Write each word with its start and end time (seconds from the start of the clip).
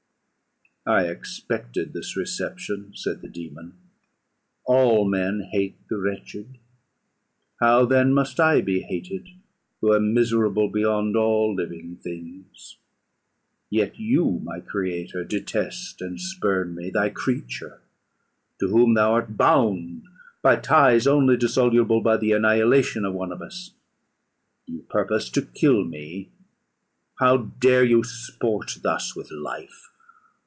"I 0.83 1.03
expected 1.03 1.93
this 1.93 2.17
reception," 2.17 2.93
said 2.95 3.21
the 3.21 3.27
dæmon. 3.27 3.73
"All 4.65 5.05
men 5.07 5.49
hate 5.51 5.75
the 5.89 5.97
wretched; 5.97 6.57
how, 7.59 7.85
then, 7.85 8.11
must 8.15 8.39
I 8.39 8.61
be 8.61 8.81
hated, 8.81 9.29
who 9.79 9.93
am 9.93 10.15
miserable 10.15 10.69
beyond 10.71 11.15
all 11.15 11.53
living 11.53 11.97
things! 11.97 12.77
Yet 13.69 13.99
you, 13.99 14.39
my 14.43 14.59
creator, 14.59 15.23
detest 15.23 16.01
and 16.01 16.19
spurn 16.19 16.73
me, 16.73 16.89
thy 16.89 17.09
creature, 17.11 17.81
to 18.59 18.67
whom 18.69 18.95
thou 18.95 19.13
art 19.13 19.37
bound 19.37 20.01
by 20.41 20.55
ties 20.55 21.05
only 21.05 21.37
dissoluble 21.37 22.01
by 22.01 22.17
the 22.17 22.31
annihilation 22.31 23.05
of 23.05 23.13
one 23.13 23.31
of 23.31 23.41
us. 23.43 23.69
You 24.65 24.79
purpose 24.89 25.29
to 25.29 25.43
kill 25.43 25.85
me. 25.85 26.31
How 27.19 27.37
dare 27.37 27.83
you 27.83 28.03
sport 28.03 28.79
thus 28.81 29.15
with 29.15 29.29
life? 29.29 29.89